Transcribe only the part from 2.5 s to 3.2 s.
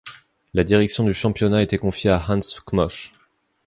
Kmoch.